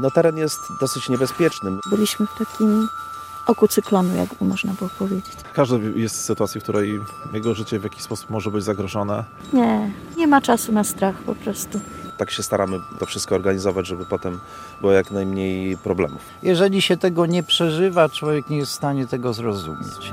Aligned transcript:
No 0.00 0.10
teren 0.10 0.36
jest 0.36 0.60
dosyć 0.80 1.08
niebezpieczny. 1.08 1.78
Byliśmy 1.90 2.26
w 2.26 2.38
takim 2.38 2.88
oku 3.46 3.68
cyklonu, 3.68 4.16
jakby 4.16 4.44
można 4.44 4.72
było 4.72 4.90
powiedzieć. 4.98 5.32
Każdy 5.52 5.92
jest 5.96 6.16
w 6.16 6.20
sytuacji, 6.20 6.60
w 6.60 6.64
której 6.64 7.00
jego 7.32 7.54
życie 7.54 7.78
w 7.78 7.84
jakiś 7.84 8.02
sposób 8.02 8.30
może 8.30 8.50
być 8.50 8.64
zagrożone. 8.64 9.24
Nie, 9.52 9.90
nie 10.16 10.26
ma 10.26 10.40
czasu 10.40 10.72
na 10.72 10.84
strach 10.84 11.16
po 11.22 11.34
prostu. 11.34 11.80
Tak 12.16 12.30
się 12.30 12.42
staramy 12.42 12.80
to 12.98 13.06
wszystko 13.06 13.34
organizować, 13.34 13.86
żeby 13.86 14.04
potem 14.06 14.40
było 14.80 14.92
jak 14.92 15.10
najmniej 15.10 15.76
problemów. 15.76 16.22
Jeżeli 16.42 16.82
się 16.82 16.96
tego 16.96 17.26
nie 17.26 17.42
przeżywa, 17.42 18.08
człowiek 18.08 18.50
nie 18.50 18.56
jest 18.56 18.72
w 18.72 18.74
stanie 18.74 19.06
tego 19.06 19.32
zrozumieć. 19.32 20.12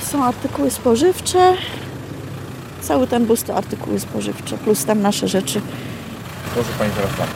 Tu 0.00 0.06
są 0.06 0.24
artykuły 0.24 0.70
spożywcze. 0.70 1.54
Cały 2.80 3.06
ten 3.06 3.26
bus 3.26 3.44
to 3.44 3.54
artykuły 3.54 4.00
spożywcze, 4.00 4.58
plus 4.58 4.84
tam 4.84 5.00
nasze 5.00 5.28
rzeczy. 5.28 5.60
Proszę 6.54 6.68
Pani 6.78 6.90
teraz 6.90 7.16
tam. 7.16 7.26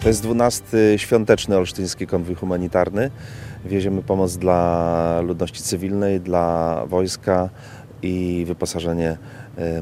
To 0.00 0.08
jest 0.08 0.22
12 0.22 0.66
świąteczny 0.96 1.56
olsztyński 1.56 2.06
konwój 2.06 2.34
humanitarny. 2.34 3.10
Wieziemy 3.64 4.02
pomoc 4.02 4.36
dla 4.36 5.20
ludności 5.20 5.62
cywilnej, 5.62 6.20
dla 6.20 6.82
wojska 6.86 7.48
i 8.02 8.44
wyposażenie 8.46 9.16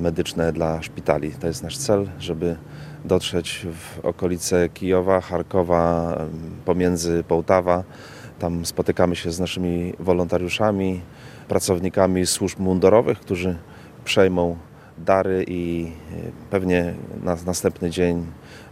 medyczne 0.01 0.53
dla 0.53 0.83
szpitali. 0.83 1.31
To 1.31 1.47
jest 1.47 1.63
nasz 1.63 1.79
cel, 1.79 2.09
żeby 2.19 2.57
dotrzeć 3.05 3.67
w 3.73 4.05
okolice 4.05 4.69
Kijowa, 4.69 5.21
Charkowa, 5.21 6.19
pomiędzy 6.65 7.25
Połtawa. 7.29 7.85
Tam 8.39 8.67
spotykamy 8.67 9.17
się 9.17 9.31
z 9.31 9.41
naszymi 9.41 9.93
wolontariuszami, 10.01 11.01
pracownikami 11.49 12.27
służb 12.27 12.59
mundurowych, 12.59 13.21
którzy 13.21 13.57
przejmą 14.05 14.57
dary 14.99 15.45
i 15.49 15.93
e, 16.13 16.31
pewnie 16.51 16.95
na 17.23 17.37
następny 17.47 17.91
dzień 17.91 18.27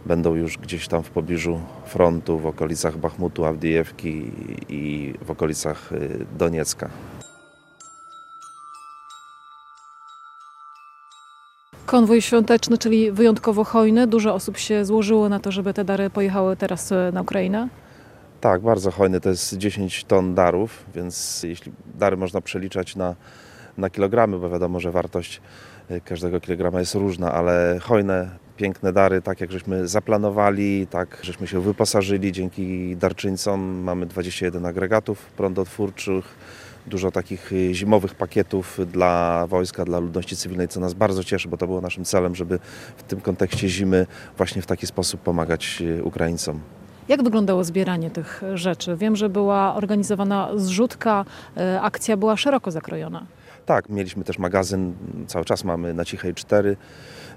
będą 0.05 0.35
już 0.35 0.57
gdzieś 0.57 0.87
tam 0.87 1.03
w 1.03 1.09
pobliżu 1.09 1.59
frontu, 1.85 2.39
w 2.39 2.45
okolicach 2.45 2.97
Bachmutu, 2.97 3.45
Awdijewki 3.45 4.31
i 4.69 5.13
w 5.21 5.31
okolicach 5.31 5.93
e, 5.93 5.97
Doniecka. 6.37 6.89
Konwój 11.95 12.21
świąteczny, 12.21 12.77
czyli 12.77 13.11
wyjątkowo 13.11 13.63
hojny. 13.63 14.07
Dużo 14.07 14.33
osób 14.33 14.57
się 14.57 14.85
złożyło 14.85 15.29
na 15.29 15.39
to, 15.39 15.51
żeby 15.51 15.73
te 15.73 15.85
dary 15.85 16.09
pojechały 16.09 16.55
teraz 16.55 16.91
e, 16.91 17.11
na 17.13 17.21
Ukrainę. 17.21 17.67
Tak, 18.41 18.61
bardzo 18.61 18.91
hojny. 18.91 19.21
To 19.21 19.29
jest 19.29 19.57
10 19.57 20.03
ton 20.03 20.35
darów, 20.35 20.85
więc 20.95 21.43
jeśli 21.43 21.71
dary 21.99 22.17
można 22.17 22.41
przeliczać 22.41 22.95
na, 22.95 23.15
na 23.77 23.89
kilogramy, 23.89 24.39
bo 24.39 24.49
wiadomo, 24.49 24.79
że 24.79 24.91
wartość 24.91 25.41
y, 25.91 26.01
każdego 26.01 26.39
kilograma 26.39 26.79
jest 26.79 26.95
różna, 26.95 27.31
ale 27.31 27.79
hojne, 27.81 28.29
piękne 28.57 28.93
dary, 28.93 29.21
tak 29.21 29.41
jak 29.41 29.51
żeśmy 29.51 29.87
zaplanowali, 29.87 30.87
tak 30.87 31.17
żeśmy 31.21 31.47
się 31.47 31.61
wyposażyli 31.61 32.31
dzięki 32.31 32.95
darczyńcom. 32.95 33.61
Mamy 33.83 34.05
21 34.05 34.65
agregatów 34.65 35.19
prądotwórczych, 35.25 36.25
dużo 36.87 37.11
takich 37.11 37.51
y, 37.51 37.73
zimowych 37.73 38.15
pakietów 38.15 38.79
dla 38.91 39.45
wojska, 39.47 39.85
dla 39.85 39.99
ludności 39.99 40.35
cywilnej, 40.35 40.67
co 40.67 40.79
nas 40.79 40.93
bardzo 40.93 41.23
cieszy, 41.23 41.47
bo 41.49 41.57
to 41.57 41.67
było 41.67 41.81
naszym 41.81 42.05
celem, 42.05 42.35
żeby 42.35 42.59
w 42.97 43.03
tym 43.03 43.21
kontekście 43.21 43.69
zimy 43.69 44.07
właśnie 44.37 44.61
w 44.61 44.65
taki 44.65 44.87
sposób 44.87 45.21
pomagać 45.21 45.81
y, 45.81 46.03
Ukraińcom. 46.03 46.59
Jak 47.07 47.23
wyglądało 47.23 47.63
zbieranie 47.63 48.09
tych 48.09 48.41
rzeczy? 48.53 48.95
Wiem, 48.95 49.15
że 49.15 49.29
była 49.29 49.75
organizowana 49.75 50.49
zrzutka, 50.55 51.25
e, 51.57 51.81
akcja 51.81 52.17
była 52.17 52.37
szeroko 52.37 52.71
zakrojona. 52.71 53.25
Tak, 53.65 53.89
mieliśmy 53.89 54.23
też 54.23 54.39
magazyn, 54.39 54.93
cały 55.27 55.45
czas 55.45 55.63
mamy 55.63 55.93
na 55.93 56.05
Cichej 56.05 56.33
4, 56.33 56.77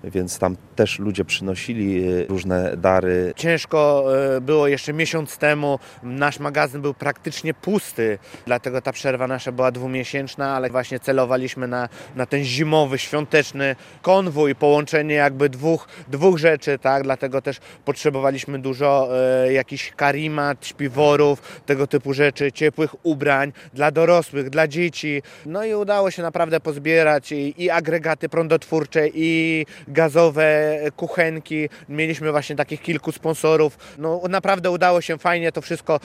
więc 0.05 0.39
tam 0.39 0.57
też 0.77 0.99
ludzie 0.99 1.25
przynosili 1.25 2.11
y, 2.11 2.27
różne 2.29 2.77
dary. 2.77 3.33
Ciężko 3.37 4.05
e, 4.37 4.41
było 4.41 4.69
jeszcze 4.69 4.93
miesiąc 4.93 5.39
temu. 5.39 5.79
Nasz 6.03 6.39
magazyn 6.39 6.83
był 6.83 6.95
praktycznie 6.95 7.55
pusty, 7.55 8.19
dlatego 8.47 8.83
ta 8.83 8.93
przerwa 8.93 9.27
nasza 9.27 9.53
była 9.53 9.71
dwumiesięczna, 9.71 10.57
ale 10.57 10.71
właśnie 10.71 11.01
celowaliśmy 11.01 11.69
na, 11.69 11.89
na 12.17 12.27
ten 12.27 12.45
zimowy, 12.45 12.99
świąteczny 12.99 13.77
konwój, 14.03 14.55
połączenie 14.55 15.15
jakby 15.15 15.49
dwóch, 15.49 15.89
dwóch 16.09 16.39
rzeczy, 16.39 16.79
tak? 16.79 17.03
Dlatego 17.03 17.43
też 17.43 17.59
potrzebowaliśmy 17.85 18.59
dużo 18.59 19.09
e, 19.45 19.53
jakichś 19.53 19.93
karimat, 19.93 20.67
śpiworów, 20.67 21.61
tego 21.67 21.87
typu 21.87 22.15
rzeczy, 22.15 22.53
ciepłych 22.53 23.07
ubrań 23.07 23.53
dla 23.75 23.91
dorosłych, 23.91 24.51
dla 24.51 24.69
dzieci. 24.69 25.23
No 25.47 25.65
i 25.65 25.75
udało 25.75 26.11
się 26.11 26.23
naprawdę 26.23 26.61
pozbierać 26.61 27.33
i, 27.33 27.63
i 27.63 27.71
agregaty 27.71 28.29
prądotwórcze, 28.29 29.09
i 29.15 29.67
gazowe 29.89 30.79
kuchenki. 30.97 31.69
Mieliśmy 31.89 32.31
właśnie 32.31 32.57
takich 32.57 32.83
kilku 32.83 33.13
sponsorów. 33.13 33.79
No 33.99 34.23
naprawdę 34.29 34.71
udało 34.71 35.01
się 35.01 35.19
fajnie 35.19 35.53
to 35.53 35.61
wszystko 35.61 36.01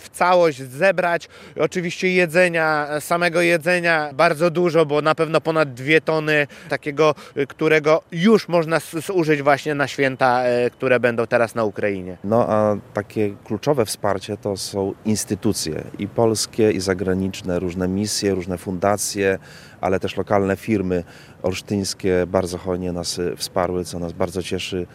w 0.00 0.08
całość 0.08 0.58
zebrać. 0.58 1.28
Oczywiście 1.60 2.12
jedzenia, 2.12 2.88
samego 3.00 3.40
jedzenia 3.40 4.10
bardzo 4.14 4.50
dużo, 4.50 4.86
bo 4.86 5.02
na 5.02 5.14
pewno 5.14 5.40
ponad 5.40 5.74
dwie 5.74 6.00
tony 6.00 6.46
takiego, 6.68 7.14
y, 7.36 7.46
którego 7.46 8.02
już 8.12 8.48
można 8.48 8.78
zużyć 9.06 9.42
właśnie 9.42 9.74
na 9.74 9.88
święta, 9.88 10.42
e, 10.42 10.70
które 10.70 11.00
będą 11.00 11.26
teraz 11.26 11.54
na 11.54 11.64
Ukrainie. 11.64 12.16
No 12.24 12.46
a 12.48 12.76
takie 12.94 13.34
kluczowe 13.44 13.86
wsparcie 13.86 14.36
to 14.36 14.56
są 14.56 14.94
instytucje 15.04 15.84
i 15.98 16.08
polskie, 16.08 16.70
i 16.70 16.80
zagraniczne, 16.80 17.58
różne 17.58 17.88
misje, 17.88 18.34
różne 18.34 18.58
fundacje, 18.58 19.38
ale 19.82 20.00
też 20.00 20.16
lokalne 20.16 20.56
firmy 20.56 21.04
olsztyńskie 21.42 22.26
bardzo 22.26 22.58
hojnie 22.58 22.92
nas 22.92 23.18
y, 23.18 23.36
wsparły, 23.36 23.84
co 23.84 23.98
nas 23.98 24.12
bardzo 24.12 24.42
cieszy. 24.42 24.86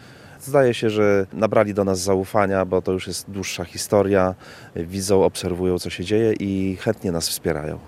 Zdaje 0.42 0.74
się, 0.74 0.90
że 0.90 1.26
nabrali 1.34 1.74
do 1.74 1.84
nas 1.84 2.00
zaufania, 2.00 2.66
bo 2.66 2.82
to 2.82 2.92
już 2.92 3.08
jest 3.08 3.30
dłuższa 3.30 3.64
historia. 3.66 4.36
Widzą, 4.76 5.24
obserwują, 5.24 5.80
co 5.80 5.90
się 5.90 6.04
dzieje 6.04 6.34
i 6.34 6.78
chętnie 6.82 7.12
nas 7.12 7.30
wspierają. 7.30 7.80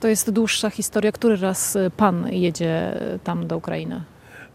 To 0.00 0.08
jest 0.08 0.30
dłuższa 0.30 0.70
historia. 0.70 1.12
Który 1.12 1.36
raz 1.36 1.76
e, 1.76 1.90
pan 1.90 2.28
jedzie 2.32 3.00
e, 3.14 3.18
tam 3.18 3.46
do 3.46 3.56
Ukrainy? 3.56 4.00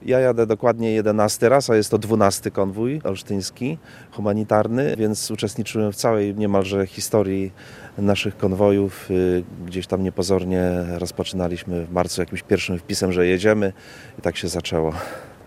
Ja 0.06 0.20
jadę 0.20 0.46
dokładnie 0.46 0.92
11 0.92 1.50
raz, 1.50 1.70
a 1.70 1.76
jest 1.76 1.92
to 1.92 1.98
12 1.98 2.52
konwój 2.52 3.02
olsztyński, 3.04 3.78
humanitarny, 4.12 4.96
więc 4.98 5.32
uczestniczyłem 5.32 5.92
w 5.92 5.96
całej 5.96 6.36
niemalże 6.36 6.88
historii 6.88 7.52
naszych 7.98 8.38
konwojów. 8.38 9.12
Y, 9.12 9.44
Gdzieś 9.66 9.88
tam 9.88 10.04
niepozornie 10.04 10.72
rozpoczynaliśmy 10.98 11.86
w 11.86 11.92
marcu 11.92 12.22
jakimś 12.22 12.44
pierwszym 12.44 12.80
wpisem, 12.80 13.12
że 13.14 13.28
jedziemy 13.28 13.74
i 14.20 14.22
tak 14.22 14.38
się 14.38 14.48
zaczęło. 14.48 14.94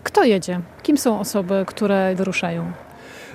Kto 0.03 0.23
jedzie? 0.23 0.59
Kim 0.83 0.97
są 0.97 1.19
osoby, 1.19 1.63
które 1.67 2.15
wyruszają? 2.15 2.71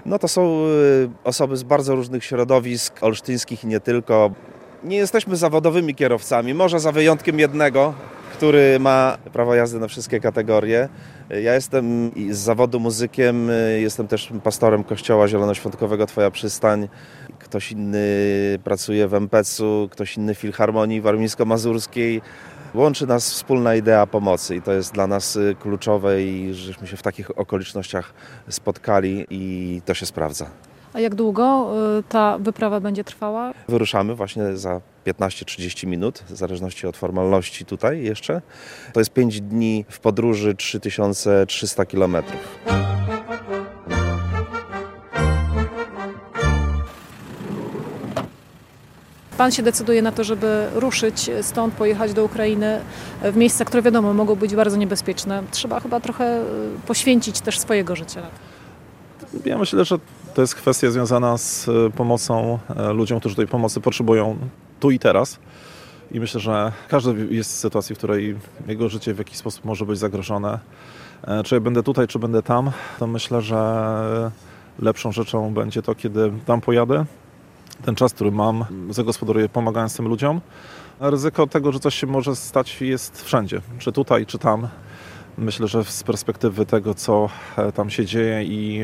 No 0.06 0.19
to 0.19 0.29
są 0.29 0.65
y, 0.67 1.11
osoby 1.25 1.56
z 1.56 1.62
bardzo 1.62 1.95
różnych 1.95 2.25
środowisk, 2.25 3.03
olsztyńskich 3.03 3.65
i 3.65 3.67
nie 3.67 3.81
tylko. 3.81 4.31
Nie 4.85 4.97
jesteśmy 4.97 5.37
zawodowymi 5.37 5.95
kierowcami, 5.95 6.55
może 6.55 6.81
za 6.81 6.93
wyjątkiem 6.93 7.39
jednego, 7.39 7.95
który 8.38 8.78
ma 8.81 9.19
prawo 9.32 9.54
jazdy 9.54 9.78
na 9.78 9.88
wszystkie 9.88 10.21
kategorie. 10.21 10.88
Ja 11.31 11.54
jestem 11.54 12.10
z 12.31 12.38
zawodu 12.38 12.81
muzykiem, 12.81 13.50
y, 13.50 13.81
jestem 13.81 14.09
też 14.09 14.32
pastorem 14.44 14.84
kościoła 14.84 15.28
zielonoświątkowego 15.28 16.06
Twoja 16.06 16.31
Przystań. 16.31 16.88
Ktoś 17.38 17.72
inny 17.72 17.99
pracuje 18.65 19.09
w 19.09 19.15
MPC-u, 19.15 19.88
ktoś 19.88 20.16
inny 20.16 20.35
w 20.35 20.38
Filharmonii 20.38 21.02
Warmińsko-Mazurskiej. 21.02 22.20
Łączy 22.75 23.06
nas 23.06 23.31
wspólna 23.31 23.75
idea 23.75 24.06
pomocy 24.06 24.56
i 24.56 24.62
to 24.62 24.73
jest 24.73 24.93
dla 24.94 25.06
nas 25.06 25.37
y, 25.37 25.56
kluczowe 25.61 26.23
i 26.23 26.55
żeśmy 26.55 26.87
się 26.87 26.96
w 26.96 27.02
takich 27.02 27.38
okolicznościach 27.38 28.14
spotkali 28.49 29.26
i 29.31 29.82
to 29.84 29.94
się 29.94 30.06
sprawdza. 30.06 30.50
A 30.99 31.00
jak 31.00 31.15
długo 31.15 31.73
e, 31.99 32.03
ta 32.03 32.39
wyprawa 32.39 32.81
będzie 32.81 33.05
trwała? 33.05 33.55
Wyruszamy 33.69 34.15
właśnie 34.15 34.56
za 34.56 34.81
15-30 35.06 35.87
minut, 35.87 36.25
w 36.29 36.37
zależności 36.37 36.87
od 36.87 36.97
formalności 36.97 37.65
tutaj 37.65 38.03
jeszcze. 38.03 38.43
To 38.93 39.00
jest 39.00 39.11
5 39.11 39.41
dni 39.41 39.85
w 39.89 40.00
podróży 40.00 40.55
3300 40.55 41.87
kilometrów. 41.87 42.59
Pan 49.37 49.53
się 49.53 49.62
decyduje 49.62 50.03
na 50.03 50.12
to, 50.12 50.25
żeby 50.25 50.67
ruszyć 50.75 51.31
stąd, 51.43 51.75
pojechać 51.75 52.12
do 52.12 52.25
Ukrainy 52.25 52.81
w 53.23 53.37
miejsca, 53.37 53.65
które 53.65 53.83
wiadomo 53.83 54.15
mogą 54.15 54.35
być 54.35 54.55
bardzo 54.55 54.77
niebezpieczne. 54.77 55.43
Trzeba 55.51 55.81
chyba 55.81 56.01
trochę 56.01 56.25
e, 56.25 56.44
poświęcić 56.87 57.41
też 57.41 57.59
swojego 57.59 57.97
życia. 57.97 58.21
na 58.21 58.27
to. 58.27 58.37
Ja 59.44 59.59
myślę, 59.59 59.85
że 59.85 59.99
to 60.38 60.43
jest 60.43 60.55
kwestia 60.55 60.90
związana 60.90 61.38
z 61.38 61.69
e, 61.69 61.90
pomocą 61.90 62.58
e, 62.76 62.93
ludziom, 62.93 63.20
którzy 63.20 63.37
tej 63.37 63.46
pomocy 63.46 63.81
potrzebują 63.81 64.38
tu 64.81 64.90
i 64.90 64.99
teraz. 64.99 65.38
I 66.11 66.20
myślę, 66.20 66.40
że 66.40 66.73
każdy 66.88 67.35
jest 67.35 67.50
w 67.50 67.55
sytuacji, 67.55 67.94
w 67.94 67.99
której 67.99 68.37
jego 68.67 68.88
życie 68.88 69.14
w 69.14 69.19
jakiś 69.19 69.37
sposób 69.37 69.64
może 69.64 69.87
być 69.87 69.99
zagrożone. 69.99 70.58
E, 71.23 71.43
Czy 71.43 71.55
ja 71.55 71.61
będę 71.61 71.82
tutaj, 71.82 72.08
czy 72.08 72.19
będę 72.19 72.43
tam, 72.43 72.70
to 72.99 73.06
myślę, 73.06 73.43
że 73.43 73.90
lepszą 74.79 75.12
rzeczą 75.12 75.55
będzie 75.55 75.82
to, 75.82 75.94
kiedy 75.94 76.32
tam 76.46 76.61
pojadę. 76.61 77.05
Ten 77.84 77.94
czas, 77.94 78.14
który 78.14 78.32
mam, 78.32 78.64
zagospodaruję 78.91 79.49
pomagając 79.49 79.96
tym 79.96 80.08
ludziom. 80.08 80.41
Ryzyko 81.00 81.46
tego, 81.46 81.73
że 81.73 81.81
coś 81.81 81.94
się 81.94 82.06
może 82.06 82.37
stać 82.37 82.81
jest 82.81 83.23
wszędzie, 83.25 83.61
czy 83.79 83.93
tutaj, 83.93 84.26
czy 84.26 84.38
tam. 84.38 84.69
Myślę, 85.38 85.69
że 85.69 85.85
z 85.85 86.02
perspektywy 86.02 86.67
tego, 86.67 86.94
co 86.94 87.29
e, 87.56 87.73
tam 87.73 87.90
się 87.90 88.05
dzieje 88.06 88.44
i 88.44 88.81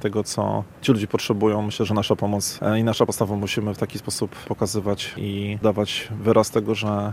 tego, 0.00 0.24
co 0.24 0.64
ci 0.82 0.92
ludzie 0.92 1.06
potrzebują, 1.06 1.62
myślę, 1.62 1.86
że 1.86 1.94
nasza 1.94 2.16
pomoc 2.16 2.58
e, 2.62 2.78
i 2.78 2.84
nasza 2.84 3.06
postawa 3.06 3.36
musimy 3.36 3.74
w 3.74 3.78
taki 3.78 3.98
sposób 3.98 4.36
pokazywać 4.36 5.14
i 5.16 5.58
dawać 5.62 6.08
wyraz 6.22 6.50
tego, 6.50 6.74
że, 6.74 7.12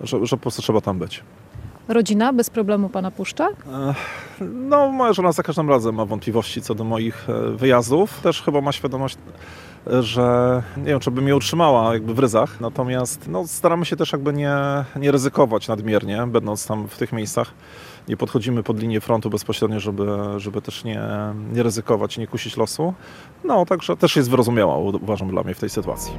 że, 0.00 0.26
że 0.26 0.36
po 0.36 0.42
prostu 0.42 0.62
trzeba 0.62 0.80
tam 0.80 0.98
być. 0.98 1.22
Rodzina 1.88 2.32
bez 2.32 2.50
problemu 2.50 2.88
pana 2.88 3.10
puszcza? 3.10 3.48
No, 4.40 4.88
moja 4.88 5.12
żona 5.12 5.32
za 5.32 5.42
każdym 5.42 5.68
razem 5.70 5.94
ma 5.94 6.04
wątpliwości 6.04 6.62
co 6.62 6.74
do 6.74 6.84
moich 6.84 7.30
e, 7.30 7.50
wyjazdów. 7.50 8.20
Też 8.20 8.42
chyba 8.42 8.60
ma 8.60 8.72
świadomość, 8.72 9.18
że 10.00 10.62
nie 10.76 10.84
wiem, 10.84 11.00
czy 11.00 11.10
by 11.10 11.22
mnie 11.22 11.36
utrzymała 11.36 11.92
jakby 11.92 12.14
w 12.14 12.18
ryzach. 12.18 12.60
Natomiast 12.60 13.28
no, 13.28 13.46
staramy 13.46 13.84
się 13.84 13.96
też 13.96 14.12
jakby 14.12 14.32
nie, 14.32 14.54
nie 14.96 15.12
ryzykować 15.12 15.68
nadmiernie, 15.68 16.26
będąc 16.26 16.66
tam 16.66 16.88
w 16.88 16.98
tych 16.98 17.12
miejscach. 17.12 17.50
Nie 18.08 18.16
podchodzimy 18.16 18.62
pod 18.62 18.80
linię 18.80 19.00
frontu 19.00 19.30
bezpośrednio, 19.30 19.80
żeby, 19.80 20.06
żeby 20.36 20.62
też 20.62 20.84
nie, 20.84 21.02
nie 21.52 21.62
ryzykować, 21.62 22.18
nie 22.18 22.26
kusić 22.26 22.56
losu. 22.56 22.94
No, 23.44 23.66
także 23.66 23.96
też 23.96 24.16
jest 24.16 24.30
wyrozumiała, 24.30 24.76
uważam, 24.76 25.30
dla 25.30 25.42
mnie 25.42 25.54
w 25.54 25.60
tej 25.60 25.70
sytuacji. 25.70 26.12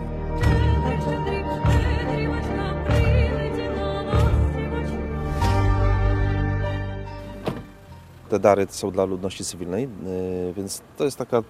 Te 8.29 8.39
dary 8.39 8.67
są 8.69 8.91
dla 8.91 9.05
ludności 9.05 9.43
cywilnej, 9.43 9.83
yy, 9.83 10.53
więc 10.53 10.81
to 10.97 11.05
jest 11.05 11.17
taka 11.17 11.43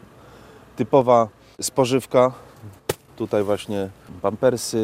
typowa 0.76 1.28
spożywka. 1.60 2.32
Tutaj 3.16 3.44
właśnie 3.44 3.90
pampersy. 4.22 4.78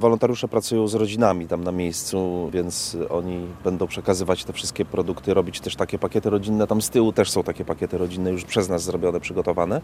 Wolontariusze 0.00 0.48
pracują 0.48 0.88
z 0.88 0.94
rodzinami 0.94 1.46
tam 1.46 1.64
na 1.64 1.72
miejscu, 1.72 2.50
więc 2.52 2.96
oni 3.10 3.46
będą 3.64 3.86
przekazywać 3.86 4.44
te 4.44 4.52
wszystkie 4.52 4.84
produkty, 4.84 5.34
robić 5.34 5.60
też 5.60 5.76
takie 5.76 5.98
pakiety 5.98 6.30
rodzinne. 6.30 6.66
Tam 6.66 6.82
z 6.82 6.90
tyłu 6.90 7.12
też 7.12 7.30
są 7.30 7.42
takie 7.42 7.64
pakiety 7.64 7.98
rodzinne 7.98 8.30
już 8.30 8.44
przez 8.44 8.68
nas 8.68 8.82
zrobione, 8.82 9.20
przygotowane. 9.20 9.80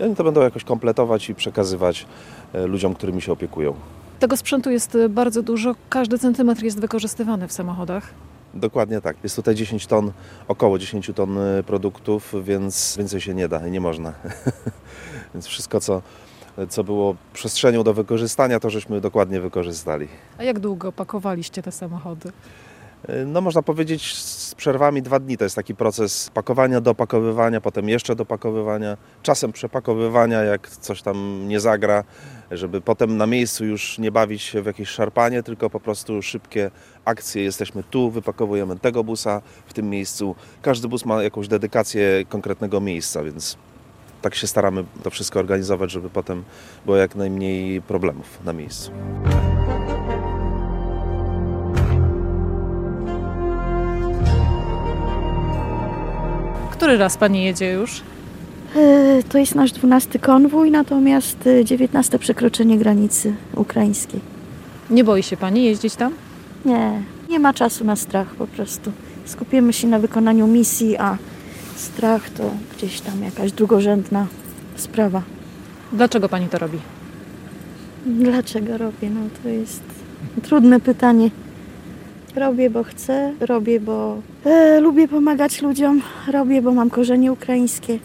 I 0.00 0.02
oni 0.02 0.16
to 0.16 0.24
będą 0.24 0.40
jakoś 0.42 0.64
kompletować 0.64 1.30
i 1.30 1.34
przekazywać 1.34 2.06
e, 2.52 2.66
ludziom, 2.66 2.94
którymi 2.94 3.22
się 3.22 3.32
opiekują. 3.32 3.74
Tego 4.18 4.36
sprzętu 4.36 4.70
jest 4.70 4.94
y, 4.94 5.08
bardzo 5.08 5.42
dużo, 5.42 5.74
każdy 5.88 6.18
centymetr 6.18 6.62
jest 6.62 6.80
wykorzystywany 6.80 7.48
w 7.48 7.52
samochodach. 7.52 8.14
Dokładnie 8.54 9.00
tak. 9.00 9.16
Jest 9.22 9.36
tutaj 9.36 9.54
10 9.54 9.86
ton, 9.86 10.12
około 10.48 10.78
10 10.78 11.10
ton 11.14 11.38
y, 11.38 11.62
produktów, 11.62 12.34
więc 12.44 12.96
więcej 12.98 13.20
się 13.20 13.34
nie 13.34 13.48
da 13.48 13.66
i 13.66 13.70
nie 13.70 13.80
można. 13.80 14.12
więc 15.34 15.46
wszystko, 15.46 15.80
co, 15.80 16.02
co 16.68 16.84
było 16.84 17.16
przestrzenią 17.32 17.82
do 17.82 17.94
wykorzystania, 17.94 18.60
to 18.60 18.70
żeśmy 18.70 19.00
dokładnie 19.00 19.40
wykorzystali. 19.40 20.08
A 20.38 20.42
jak 20.42 20.58
długo 20.58 20.92
pakowaliście 20.92 21.62
te 21.62 21.72
samochody? 21.72 22.32
Y, 23.10 23.26
No 23.26 23.40
można 23.40 23.62
powiedzieć 23.62 24.14
z 24.14 24.54
przerwami 24.54 25.02
dwa 25.02 25.18
dni. 25.18 25.36
To 25.36 25.44
jest 25.44 25.56
taki 25.56 25.74
proces 25.74 26.30
pakowania, 26.34 26.80
dopakowywania, 26.80 27.60
potem 27.60 27.88
jeszcze 27.88 28.16
dopakowywania, 28.16 28.96
czasem 29.22 29.52
przepakowywania, 29.52 30.42
jak 30.42 30.68
coś 30.68 31.02
tam 31.02 31.48
nie 31.48 31.60
zagra, 31.60 32.04
żeby 32.50 32.80
potem 32.80 33.16
na 33.16 33.26
miejscu 33.26 33.64
już 33.64 33.98
nie 33.98 34.12
bawić 34.12 34.42
się 34.42 34.62
w 34.62 34.66
jakieś 34.66 34.88
szarpanie, 34.88 35.42
tylko 35.42 35.70
po 35.70 35.80
prostu 35.80 36.22
szybkie 36.22 36.70
akcje. 37.04 37.42
Jesteśmy 37.42 37.82
tu, 37.82 38.10
wypakowujemy 38.10 38.78
tego 38.78 39.04
busa 39.04 39.42
w 39.66 39.72
tym 39.72 39.90
miejscu. 39.90 40.34
Każdy 40.62 40.88
bus 40.88 41.04
ma 41.04 41.22
jakąś 41.22 41.48
dedykację 41.48 42.24
konkretnego 42.28 42.80
miejsca, 42.80 43.22
więc 43.22 43.56
tak 44.22 44.34
się 44.34 44.46
staramy 44.46 44.84
to 45.02 45.10
wszystko 45.10 45.40
organizować, 45.40 45.90
żeby 45.90 46.10
potem 46.10 46.44
było 46.84 46.96
jak 46.96 47.16
najmniej 47.16 47.82
problemów 47.82 48.38
na 48.44 48.52
miejscu. 48.52 48.90
Który 56.88 56.98
raz 56.98 57.16
pani 57.16 57.44
jedzie 57.44 57.72
już? 57.72 58.00
E, 58.76 59.22
To 59.28 59.38
jest 59.38 59.54
nasz 59.54 59.72
12 59.72 60.18
konwój, 60.18 60.70
natomiast 60.70 61.46
e, 61.46 61.64
19 61.64 62.18
przekroczenie 62.18 62.78
granicy 62.78 63.34
ukraińskiej. 63.56 64.20
Nie 64.90 65.04
boi 65.04 65.22
się 65.22 65.36
pani 65.36 65.64
jeździć 65.64 65.94
tam? 65.96 66.12
Nie, 66.64 67.02
nie 67.28 67.38
ma 67.38 67.54
czasu 67.54 67.84
na 67.84 67.96
strach 67.96 68.34
po 68.34 68.46
prostu. 68.46 68.92
Skupimy 69.24 69.72
się 69.72 69.88
na 69.88 69.98
wykonaniu 69.98 70.46
misji, 70.46 70.96
a 70.96 71.18
strach 71.76 72.30
to 72.30 72.50
gdzieś 72.76 73.00
tam 73.00 73.22
jakaś 73.22 73.52
drugorzędna 73.52 74.26
sprawa. 74.76 75.22
Dlaczego 75.92 76.28
pani 76.28 76.48
to 76.48 76.58
robi? 76.58 76.78
Dlaczego 78.06 78.78
robię? 78.78 79.10
No 79.10 79.20
to 79.42 79.48
jest 79.48 79.82
trudne 80.42 80.80
pytanie. 80.80 81.30
Robię, 82.38 82.70
bo 82.70 82.84
chcę, 82.84 83.32
robię, 83.40 83.80
bo 83.80 84.16
e, 84.44 84.80
lubię 84.80 85.08
pomagać 85.08 85.62
ludziom, 85.62 86.02
robię, 86.32 86.62
bo 86.62 86.72
mam 86.72 86.90
korzenie 86.90 87.32
ukraińskie. 87.32 87.98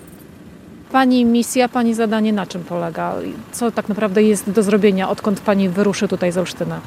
Pani 0.91 1.25
misja, 1.25 1.69
pani 1.69 1.94
zadanie 1.94 2.33
na 2.33 2.45
czym 2.45 2.63
polega? 2.63 3.15
Co 3.51 3.71
tak 3.71 3.89
naprawdę 3.89 4.24
jest 4.24 4.50
do 4.50 4.63
zrobienia, 4.63 5.09
odkąd 5.09 5.39
pani 5.39 5.69
wyruszy 5.69 6.07
tutaj 6.07 6.31
z 6.31 6.38
Olsztyna? 6.38 6.81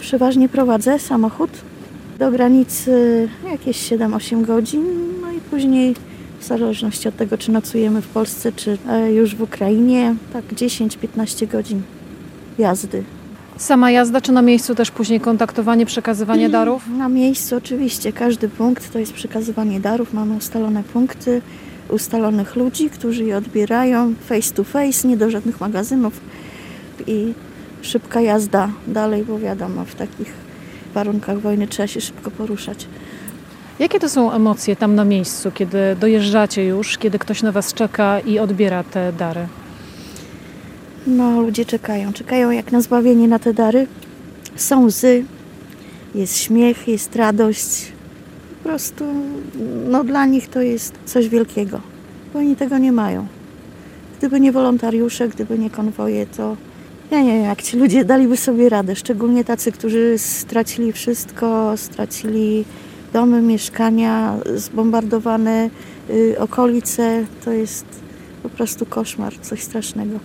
Przeważnie 0.00 0.48
prowadzę 0.48 0.98
samochód 0.98 1.50
do 2.18 2.30
granicy 2.30 3.28
jakieś 3.50 3.90
7-8 3.90 4.44
godzin, 4.44 4.84
no 5.22 5.32
i 5.32 5.40
później 5.40 5.94
w 6.40 6.44
zależności 6.44 7.08
od 7.08 7.16
tego, 7.16 7.38
czy 7.38 7.52
nocujemy 7.52 8.02
w 8.02 8.08
Polsce, 8.08 8.52
czy 8.52 8.78
e, 8.88 9.12
już 9.12 9.34
w 9.34 9.42
Ukrainie, 9.42 10.14
tak 10.32 10.44
10-15 10.44 11.48
godzin 11.48 11.82
jazdy. 12.58 13.04
Sama 13.56 13.90
jazda, 13.90 14.20
czy 14.20 14.32
na 14.32 14.42
miejscu 14.42 14.74
też 14.74 14.90
później 14.90 15.20
kontaktowanie, 15.20 15.86
przekazywanie 15.86 16.48
darów? 16.48 16.88
Na 16.98 17.08
miejscu 17.08 17.56
oczywiście 17.56 18.12
każdy 18.12 18.48
punkt 18.48 18.92
to 18.92 18.98
jest 18.98 19.12
przekazywanie 19.12 19.80
darów. 19.80 20.12
Mamy 20.12 20.34
ustalone 20.34 20.82
punkty, 20.82 21.42
ustalonych 21.88 22.56
ludzi, 22.56 22.90
którzy 22.90 23.24
je 23.24 23.36
odbierają 23.36 24.14
face 24.28 24.54
to 24.54 24.64
face, 24.64 25.08
nie 25.08 25.16
do 25.16 25.30
żadnych 25.30 25.60
magazynów 25.60 26.20
i 27.06 27.34
szybka 27.82 28.20
jazda 28.20 28.68
dalej, 28.86 29.24
bo 29.24 29.38
wiadomo, 29.38 29.84
w 29.84 29.94
takich 29.94 30.32
warunkach 30.94 31.40
wojny 31.40 31.66
trzeba 31.66 31.86
się 31.86 32.00
szybko 32.00 32.30
poruszać. 32.30 32.86
Jakie 33.78 34.00
to 34.00 34.08
są 34.08 34.32
emocje 34.32 34.76
tam 34.76 34.94
na 34.94 35.04
miejscu, 35.04 35.50
kiedy 35.54 35.96
dojeżdżacie 36.00 36.64
już, 36.64 36.98
kiedy 36.98 37.18
ktoś 37.18 37.42
na 37.42 37.52
was 37.52 37.74
czeka 37.74 38.20
i 38.20 38.38
odbiera 38.38 38.84
te 38.84 39.12
dary? 39.12 39.46
No, 41.06 41.40
ludzie 41.40 41.64
czekają, 41.64 42.12
czekają 42.12 42.50
jak 42.50 42.72
na 42.72 42.80
zbawienie 42.80 43.28
na 43.28 43.38
te 43.38 43.54
dary. 43.54 43.86
Są 44.56 44.84
łzy, 44.84 45.24
jest 46.14 46.36
śmiech, 46.38 46.88
jest 46.88 47.16
radość. 47.16 47.92
Po 48.58 48.68
prostu, 48.68 49.04
no 49.90 50.04
dla 50.04 50.26
nich 50.26 50.48
to 50.48 50.60
jest 50.60 50.94
coś 51.04 51.28
wielkiego, 51.28 51.80
bo 52.32 52.38
oni 52.38 52.56
tego 52.56 52.78
nie 52.78 52.92
mają. 52.92 53.26
Gdyby 54.18 54.40
nie 54.40 54.52
wolontariusze, 54.52 55.28
gdyby 55.28 55.58
nie 55.58 55.70
konwoje, 55.70 56.26
to 56.26 56.56
ja 57.10 57.22
nie 57.22 57.32
wiem, 57.32 57.44
jak 57.44 57.62
ci 57.62 57.76
ludzie 57.76 58.04
daliby 58.04 58.36
sobie 58.36 58.68
radę. 58.68 58.96
Szczególnie 58.96 59.44
tacy, 59.44 59.72
którzy 59.72 60.18
stracili 60.18 60.92
wszystko, 60.92 61.76
stracili 61.76 62.64
domy, 63.12 63.42
mieszkania, 63.42 64.36
zbombardowane 64.54 65.70
y, 66.10 66.36
okolice. 66.38 67.24
To 67.44 67.50
jest 67.50 67.84
po 68.42 68.48
prostu 68.48 68.86
koszmar, 68.86 69.40
coś 69.40 69.62
strasznego. 69.62 70.18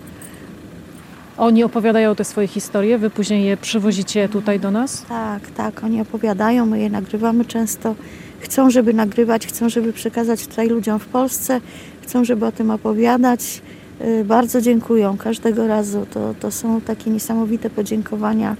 Oni 1.38 1.64
opowiadają 1.64 2.14
te 2.14 2.24
swoje 2.24 2.48
historie, 2.48 2.98
wy 2.98 3.10
później 3.10 3.44
je 3.44 3.56
przywozicie 3.56 4.28
tutaj 4.28 4.60
do 4.60 4.70
nas? 4.70 5.04
Tak, 5.08 5.50
tak, 5.50 5.84
oni 5.84 6.00
opowiadają, 6.00 6.66
my 6.66 6.80
je 6.80 6.90
nagrywamy 6.90 7.44
często. 7.44 7.94
Chcą, 8.40 8.70
żeby 8.70 8.94
nagrywać, 8.94 9.46
chcą, 9.46 9.68
żeby 9.68 9.92
przekazać 9.92 10.46
tutaj 10.46 10.68
ludziom 10.68 10.98
w 10.98 11.06
Polsce, 11.06 11.60
chcą, 12.02 12.24
żeby 12.24 12.46
o 12.46 12.52
tym 12.52 12.70
opowiadać. 12.70 13.62
Y, 14.00 14.24
Bardzo 14.24 14.60
dziękują 14.60 15.16
każdego 15.16 15.66
razu. 15.66 16.06
To, 16.10 16.34
to 16.40 16.50
są 16.50 16.80
takie 16.80 17.10
niesamowite 17.10 17.70
podziękowania. 17.70 18.56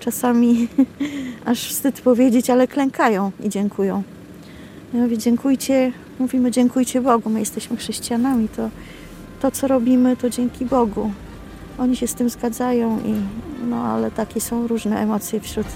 Czasami 0.00 0.68
aż 1.44 1.68
wstyd 1.68 2.00
powiedzieć, 2.00 2.50
ale 2.50 2.68
klękają 2.68 3.32
i 3.44 3.48
dziękują. 3.48 4.02
Ja 4.94 5.00
mówię, 5.00 5.18
dziękujcie, 5.18 5.92
mówimy 6.18 6.50
dziękujcie 6.50 7.00
Bogu, 7.00 7.30
my 7.30 7.40
jesteśmy 7.40 7.76
chrześcijanami, 7.76 8.48
to, 8.48 8.70
to 9.40 9.50
co 9.50 9.68
robimy, 9.68 10.16
to 10.16 10.30
dzięki 10.30 10.64
Bogu. 10.64 11.10
Oni 11.78 11.96
się 11.96 12.06
z 12.06 12.14
tym 12.14 12.30
zgadzają, 12.30 13.00
i, 13.00 13.14
no 13.64 13.76
ale 13.76 14.10
takie 14.10 14.40
są 14.40 14.66
różne 14.66 15.00
emocje 15.00 15.40
wśród, 15.40 15.66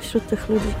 wśród 0.00 0.26
tych 0.26 0.48
ludzi. 0.48 0.74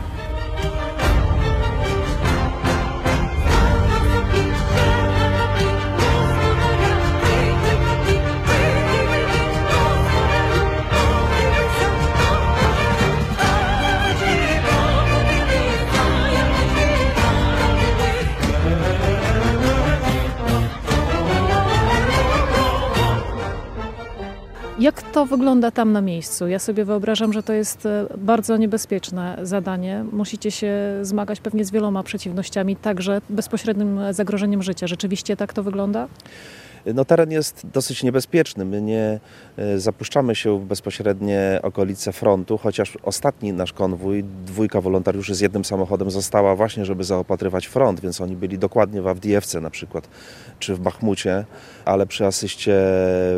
Jak 24.80 25.02
to 25.02 25.26
wygląda 25.26 25.70
tam 25.70 25.92
na 25.92 26.00
miejscu? 26.00 26.48
Ja 26.48 26.58
sobie 26.58 26.84
wyobrażam, 26.84 27.32
że 27.32 27.42
to 27.42 27.52
jest 27.52 27.86
e, 27.86 28.06
bardzo 28.18 28.56
niebezpieczne 28.56 29.38
zadanie. 29.42 30.04
Musicie 30.12 30.50
się 30.50 30.72
zmagać 31.02 31.40
pewnie 31.40 31.64
z 31.64 31.70
wieloma 31.70 32.02
przeciwnościami, 32.02 32.76
także 32.76 33.20
bezpośrednim 33.30 34.00
zagrożeniem 34.10 34.62
życia. 34.62 34.86
Rzeczywiście 34.86 35.36
tak 35.36 35.52
to 35.52 35.62
wygląda? 35.62 36.08
No, 36.94 37.04
teren 37.04 37.30
jest 37.30 37.66
dosyć 37.72 38.02
niebezpieczny. 38.02 38.64
My 38.64 38.82
nie 38.82 39.20
e, 39.56 39.78
zapuszczamy 39.78 40.34
się 40.34 40.58
w 40.60 40.64
bezpośrednie 40.64 41.60
okolice 41.62 42.12
frontu, 42.12 42.58
chociaż 42.58 42.98
ostatni 43.02 43.52
nasz 43.52 43.72
konwój, 43.72 44.24
dwójka 44.46 44.80
wolontariuszy 44.80 45.34
z 45.34 45.40
jednym 45.40 45.64
samochodem 45.64 46.10
została 46.10 46.56
właśnie, 46.56 46.84
żeby 46.84 47.04
zaopatrywać 47.04 47.66
front, 47.66 48.00
więc 48.00 48.20
oni 48.20 48.36
byli 48.36 48.58
dokładnie 48.58 49.02
w 49.02 49.06
Awdijewce 49.06 49.60
na 49.60 49.70
przykład, 49.70 50.08
czy 50.58 50.74
w 50.74 50.80
Bachmucie, 50.80 51.44
ale 51.84 52.06
przy 52.06 52.26
asyście 52.26 52.82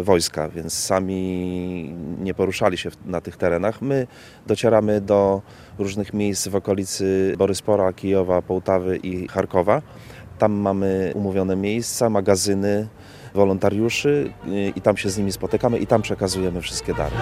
wojska, 0.02 0.48
więc 0.48 0.72
sami 0.72 1.94
nie 2.18 2.34
poruszali 2.34 2.78
się 2.78 2.90
na 3.06 3.20
tych 3.20 3.36
terenach. 3.36 3.82
My 3.82 4.06
docieramy 4.46 5.00
do 5.00 5.42
różnych 5.78 6.14
miejsc 6.14 6.48
w 6.48 6.56
okolicy 6.56 7.34
Boryspora, 7.38 7.92
Kijowa, 7.92 8.42
Połtawy 8.42 8.96
i 8.96 9.28
Charkowa. 9.28 9.82
Tam 10.38 10.52
mamy 10.52 11.12
umówione 11.14 11.56
miejsca, 11.56 12.10
magazyny, 12.10 12.88
wolontariuszy 13.34 14.32
y, 14.48 14.72
i 14.76 14.80
tam 14.80 14.96
się 14.96 15.10
z 15.10 15.18
nimi 15.18 15.32
spotykamy 15.32 15.78
i 15.78 15.86
tam 15.86 16.02
przekazujemy 16.02 16.60
wszystkie 16.60 16.94
dary. 16.94 17.16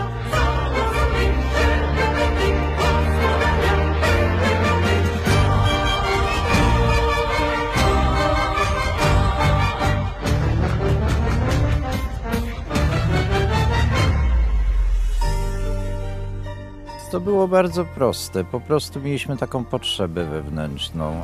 To 17.10 17.20
było 17.20 17.48
bardzo 17.48 17.84
proste. 17.84 18.44
Po 18.44 18.60
prostu 18.60 19.00
mieliśmy 19.00 19.36
taką 19.36 19.64
potrzebę 19.64 20.24
wewnętrzną. 20.24 21.22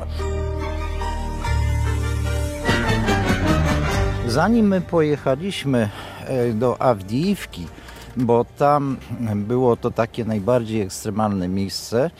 Zanim 4.37 4.67
my 4.67 4.81
pojechaliśmy 4.81 5.89
e, 6.25 6.53
do 6.53 6.81
Awdijiwki, 6.81 7.67
bo 8.17 8.45
tam 8.57 8.97
było 9.35 9.75
to 9.77 9.91
takie 9.91 10.25
najbardziej 10.25 10.81
ekstremalne 10.81 11.47
miejsce, 11.47 12.11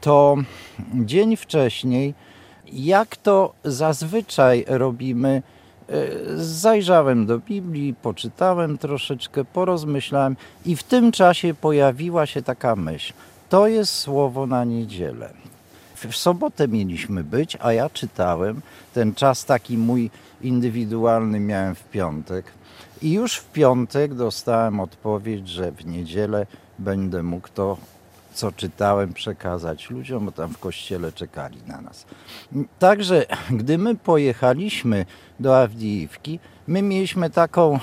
to 0.00 0.36
dzień 0.94 1.36
wcześniej, 1.36 2.14
jak 2.72 3.16
to 3.16 3.54
zazwyczaj 3.64 4.64
robimy, 4.68 5.42
e, 5.88 5.92
zajrzałem 6.44 7.26
do 7.26 7.38
Biblii, 7.38 7.94
poczytałem 7.94 8.78
troszeczkę, 8.78 9.44
porozmyślałem 9.44 10.36
i 10.66 10.76
w 10.76 10.82
tym 10.82 11.12
czasie 11.12 11.54
pojawiła 11.54 12.26
się 12.26 12.42
taka 12.42 12.76
myśl. 12.76 13.12
To 13.48 13.66
jest 13.66 13.94
słowo 13.94 14.46
na 14.46 14.64
niedzielę. 14.64 15.45
W 15.96 16.16
sobotę 16.16 16.68
mieliśmy 16.68 17.24
być, 17.24 17.56
a 17.60 17.72
ja 17.72 17.90
czytałem. 17.90 18.62
Ten 18.94 19.14
czas 19.14 19.44
taki 19.44 19.78
mój 19.78 20.10
indywidualny 20.40 21.40
miałem 21.40 21.74
w 21.74 21.84
piątek. 21.84 22.44
I 23.02 23.12
już 23.12 23.36
w 23.36 23.52
piątek 23.52 24.14
dostałem 24.14 24.80
odpowiedź, 24.80 25.48
że 25.48 25.72
w 25.72 25.86
niedzielę 25.86 26.46
będę 26.78 27.22
mógł 27.22 27.48
to, 27.54 27.76
co 28.34 28.52
czytałem, 28.52 29.12
przekazać 29.12 29.90
ludziom, 29.90 30.24
bo 30.24 30.32
tam 30.32 30.54
w 30.54 30.58
kościele 30.58 31.12
czekali 31.12 31.58
na 31.66 31.80
nas. 31.80 32.06
Także, 32.78 33.26
gdy 33.50 33.78
my 33.78 33.94
pojechaliśmy 33.94 35.06
do 35.40 35.60
Awdijiwki, 35.62 36.40
my 36.66 36.82
mieliśmy 36.82 37.30
taką 37.30 37.78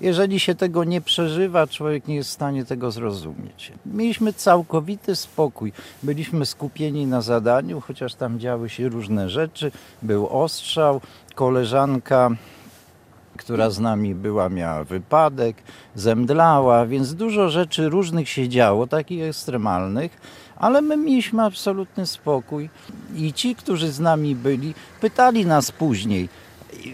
jeżeli 0.00 0.40
się 0.40 0.54
tego 0.54 0.84
nie 0.84 1.00
przeżywa, 1.00 1.66
człowiek 1.66 2.08
nie 2.08 2.14
jest 2.14 2.30
w 2.30 2.32
stanie 2.32 2.64
tego 2.64 2.90
zrozumieć. 2.90 3.72
Mieliśmy 3.86 4.32
całkowity 4.32 5.16
spokój. 5.16 5.72
Byliśmy 6.02 6.46
skupieni 6.46 7.06
na 7.06 7.20
zadaniu, 7.20 7.80
chociaż 7.80 8.14
tam 8.14 8.40
działy 8.40 8.68
się 8.68 8.88
różne 8.88 9.30
rzeczy. 9.30 9.72
Był 10.02 10.28
ostrzał, 10.28 11.00
koleżanka, 11.34 12.30
która 13.36 13.70
z 13.70 13.78
nami 13.78 14.14
była, 14.14 14.48
miała 14.48 14.84
wypadek, 14.84 15.56
zemdlała, 15.94 16.86
więc 16.86 17.14
dużo 17.14 17.48
rzeczy 17.48 17.88
różnych 17.88 18.28
się 18.28 18.48
działo, 18.48 18.86
takich 18.86 19.22
ekstremalnych. 19.22 20.20
Ale 20.56 20.82
my 20.82 20.96
mieliśmy 20.96 21.42
absolutny 21.42 22.06
spokój 22.06 22.70
i 23.16 23.32
ci, 23.32 23.54
którzy 23.54 23.92
z 23.92 24.00
nami 24.00 24.34
byli, 24.34 24.74
pytali 25.00 25.46
nas 25.46 25.72
później, 25.72 26.28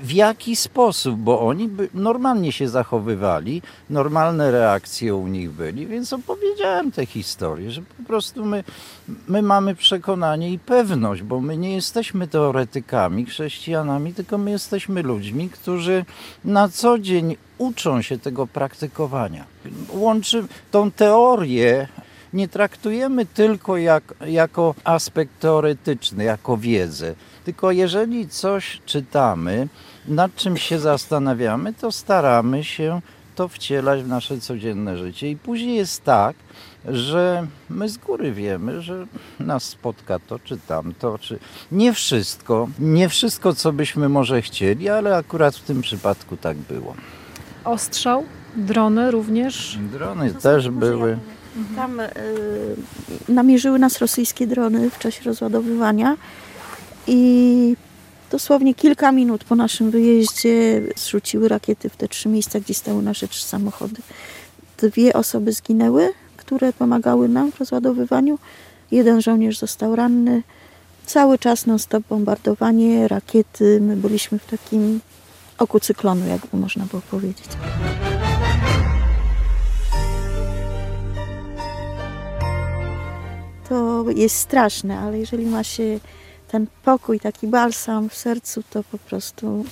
w 0.02 0.12
jaki 0.12 0.56
sposób, 0.56 1.16
bo 1.16 1.40
oni 1.40 1.70
normalnie 1.94 2.52
się 2.52 2.68
zachowywali, 2.68 3.62
normalne 3.90 4.50
reakcje 4.50 5.14
u 5.14 5.28
nich 5.28 5.50
byli, 5.50 5.86
więc 5.86 6.12
opowiedziałem 6.12 6.92
te 6.92 7.06
historie, 7.06 7.70
że 7.70 7.82
po 7.82 8.02
prostu 8.06 8.44
my, 8.44 8.64
my 9.28 9.42
mamy 9.42 9.74
przekonanie 9.74 10.50
i 10.50 10.58
pewność, 10.58 11.22
bo 11.22 11.40
my 11.40 11.56
nie 11.56 11.74
jesteśmy 11.74 12.28
teoretykami, 12.28 13.26
chrześcijanami, 13.26 14.14
tylko 14.14 14.38
my 14.38 14.50
jesteśmy 14.50 15.02
ludźmi, 15.02 15.50
którzy 15.50 16.04
na 16.44 16.68
co 16.68 16.98
dzień 16.98 17.36
uczą 17.58 18.02
się 18.02 18.18
tego 18.18 18.46
praktykowania. 18.46 19.44
Łączy 19.92 20.44
tą 20.70 20.90
teorię 20.90 21.88
nie 22.32 22.48
traktujemy 22.48 23.26
tylko 23.26 23.76
jak, 23.76 24.14
jako 24.26 24.74
aspekt 24.84 25.40
teoretyczny, 25.40 26.24
jako 26.24 26.56
wiedzę. 26.56 27.14
Tylko 27.44 27.70
jeżeli 27.70 28.28
coś 28.28 28.80
czytamy, 28.86 29.68
nad 30.08 30.34
czym 30.34 30.56
się 30.56 30.78
zastanawiamy, 30.78 31.74
to 31.74 31.92
staramy 31.92 32.64
się 32.64 33.00
to 33.34 33.48
wcielać 33.48 34.02
w 34.02 34.08
nasze 34.08 34.40
codzienne 34.40 34.96
życie. 34.96 35.30
I 35.30 35.36
później 35.36 35.76
jest 35.76 36.04
tak, 36.04 36.36
że 36.88 37.46
my 37.70 37.88
z 37.88 37.98
góry 37.98 38.32
wiemy, 38.32 38.82
że 38.82 39.06
nas 39.40 39.64
spotka 39.64 40.18
to 40.18 40.38
czy 40.38 40.58
tamto, 40.58 41.18
czy 41.18 41.38
nie 41.72 41.92
wszystko, 41.92 42.68
nie 42.78 43.08
wszystko, 43.08 43.54
co 43.54 43.72
byśmy 43.72 44.08
może 44.08 44.42
chcieli, 44.42 44.88
ale 44.88 45.16
akurat 45.16 45.56
w 45.56 45.62
tym 45.62 45.82
przypadku 45.82 46.36
tak 46.36 46.56
było. 46.56 46.94
Ostrzał, 47.64 48.24
drony 48.56 49.10
również. 49.10 49.78
Drony 49.92 50.34
też 50.34 50.68
były. 50.68 51.18
Tam 51.76 52.00
y, 52.00 52.08
namierzyły 53.28 53.78
nas 53.78 53.98
rosyjskie 53.98 54.46
drony 54.46 54.90
w 54.90 54.98
czasie 54.98 55.24
rozładowywania 55.24 56.16
i 57.06 57.76
dosłownie 58.30 58.74
kilka 58.74 59.12
minut 59.12 59.44
po 59.44 59.54
naszym 59.54 59.90
wyjeździe 59.90 60.82
zrzuciły 60.96 61.48
rakiety 61.48 61.88
w 61.88 61.96
te 61.96 62.08
trzy 62.08 62.28
miejsca, 62.28 62.60
gdzie 62.60 62.74
stały 62.74 63.02
nasze 63.02 63.28
trzy 63.28 63.44
samochody. 63.44 64.02
Dwie 64.78 65.12
osoby 65.12 65.52
zginęły, 65.52 66.12
które 66.36 66.72
pomagały 66.72 67.28
nam 67.28 67.52
w 67.52 67.60
rozładowywaniu. 67.60 68.38
Jeden 68.90 69.20
żołnierz 69.20 69.58
został 69.58 69.96
ranny. 69.96 70.42
Cały 71.06 71.38
czas 71.38 71.66
non-stop 71.66 72.02
bombardowanie, 72.08 73.08
rakiety. 73.08 73.78
My 73.80 73.96
byliśmy 73.96 74.38
w 74.38 74.46
takim 74.46 75.00
oku 75.58 75.80
cyklonu, 75.80 76.26
jakby 76.26 76.56
można 76.56 76.84
było 76.84 77.02
powiedzieć. 77.10 77.48
To 83.70 84.04
jest 84.10 84.36
straszne, 84.36 84.98
ale 84.98 85.18
jeżeli 85.18 85.46
ma 85.46 85.64
się 85.64 86.00
ten 86.48 86.66
pokój, 86.84 87.20
taki 87.20 87.46
balsam 87.46 88.08
w 88.08 88.14
sercu, 88.14 88.62
to 88.70 88.84
po 88.84 88.98
prostu 88.98 89.64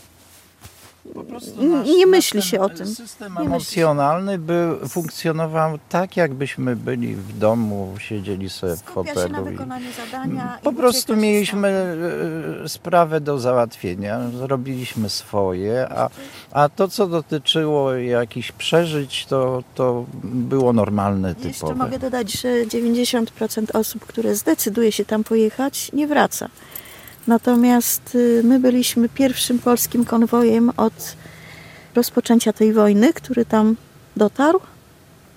N- 1.60 1.82
nie 1.84 2.06
myśli 2.06 2.42
się 2.42 2.60
o 2.60 2.68
tym. 2.68 2.86
System 2.86 3.34
Nie 3.40 3.46
emocjonalny 3.46 4.38
był, 4.38 4.88
funkcjonował 4.88 5.78
tak, 5.88 6.16
jakbyśmy 6.16 6.76
byli 6.76 7.14
w 7.14 7.38
domu, 7.38 7.94
siedzieli 7.98 8.50
sobie 8.50 8.76
w 8.76 8.78
skupia 8.78 9.14
się 9.14 9.20
na 9.20 9.22
fotelu. 9.28 9.46
i- 9.46 9.50
wykonaniu 9.50 9.86
zadania. 9.92 10.58
Po 10.62 10.72
prostu 10.72 11.16
mieliśmy 11.16 11.96
stąd. 11.96 12.64
e, 12.64 12.68
sprawę 12.68 13.20
do 13.20 13.38
załatwienia, 13.38 14.20
zrobiliśmy 14.38 15.08
swoje, 15.10 15.88
a, 15.88 16.08
a 16.52 16.68
to, 16.68 16.88
co 16.88 17.06
dotyczyło 17.06 17.94
jakichś 17.94 18.52
przeżyć, 18.52 19.26
to, 19.26 19.62
to 19.74 20.04
było 20.24 20.72
normalne, 20.72 21.28
Jeszcze 21.28 21.52
typowe. 21.52 21.74
mogę 21.74 21.98
dodać, 21.98 22.32
że 22.32 22.48
90% 22.66 23.76
osób, 23.76 24.06
które 24.06 24.34
zdecyduje 24.34 24.92
się 24.92 25.04
tam 25.04 25.24
pojechać, 25.24 25.92
nie 25.92 26.06
wraca. 26.06 26.48
Natomiast 27.28 28.14
y, 28.14 28.42
my 28.44 28.60
byliśmy 28.60 29.08
pierwszym 29.08 29.58
polskim 29.58 30.04
konwojem 30.04 30.70
od 30.76 31.16
rozpoczęcia 31.94 32.52
tej 32.52 32.72
wojny, 32.72 33.12
który 33.12 33.44
tam 33.44 33.76
dotarł. 34.16 34.60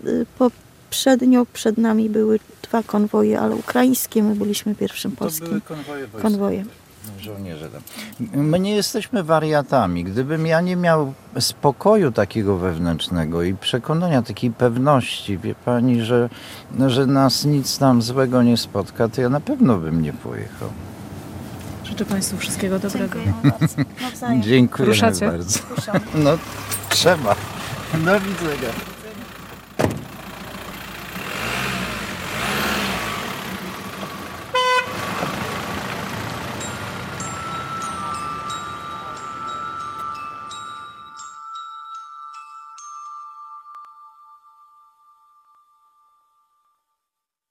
Y, 0.06 0.26
Poprzednio 0.38 1.46
przed 1.54 1.78
nami 1.78 2.10
były 2.10 2.40
dwa 2.62 2.84
konwoje, 2.84 3.40
ale 3.40 3.56
ukraińskie. 3.56 4.24
My 4.24 4.36
byliśmy 4.36 4.76
pierwszym 4.76 5.12
To 5.12 5.18
polskim 5.18 5.48
były 5.48 5.62
konwoje 5.62 6.08
konwojem. 6.22 6.68
Żołnierze 7.20 7.70
tam. 7.70 7.82
My 8.34 8.60
nie 8.60 8.76
jesteśmy 8.76 9.24
wariatami. 9.24 10.04
Gdybym 10.04 10.48
ja 10.48 10.62
nie 10.62 10.76
miał 10.76 11.14
spokoju 11.40 12.12
takiego 12.12 12.58
wewnętrznego 12.58 13.44
i 13.44 13.54
przekonania, 13.54 14.22
takiej 14.22 14.52
pewności, 14.52 15.38
wie 15.38 15.56
pani, 15.56 16.02
że, 16.02 16.30
że 16.88 17.06
nas 17.06 17.46
nic 17.46 17.78
tam 17.78 18.02
złego 18.02 18.44
nie 18.44 18.58
spotka, 18.58 19.10
to 19.10 19.22
ja 19.22 19.30
na 19.30 19.40
pewno 19.40 19.78
bym 19.78 20.02
nie 20.02 20.14
pojechał. 20.14 20.70
Życzę 21.86 22.06
Państwu 22.06 22.38
wszystkiego 22.38 22.80
dobrego. 22.80 23.16
Dziękujemy 23.16 23.52
bardzo. 23.60 23.76
Nawzajem. 24.02 24.44
Dziękuję 24.52 24.88
Ruszacie? 24.88 25.26
bardzo. 25.28 25.60
No 26.16 26.38
trzeba. 26.90 27.36
Do 27.94 28.20
widzenia. 28.20 28.74